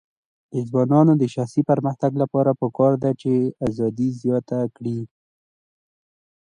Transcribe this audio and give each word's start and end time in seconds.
د 0.51 0.53
ځوانانو 0.69 1.13
د 1.21 1.23
شخصي 1.35 1.61
پرمختګ 1.69 2.11
لپاره 2.21 2.51
پکار 2.61 2.93
ده 3.03 3.11
چې 3.21 3.31
ازادي 3.67 4.09
زیاته 4.21 4.59
کړي. 4.75 4.99